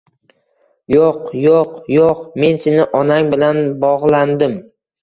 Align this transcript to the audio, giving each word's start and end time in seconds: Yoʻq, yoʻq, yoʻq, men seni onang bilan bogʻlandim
Yoʻq, 0.95 1.19
yoʻq, 1.43 1.77
yoʻq, 1.99 2.25
men 2.45 2.61
seni 2.65 2.89
onang 3.03 3.33
bilan 3.37 3.65
bogʻlandim 3.87 4.63